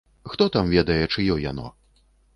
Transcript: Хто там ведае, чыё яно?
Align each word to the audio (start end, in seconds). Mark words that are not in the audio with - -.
Хто 0.31 0.47
там 0.55 0.71
ведае, 0.77 0.97
чыё 1.13 1.37
яно? 1.45 1.67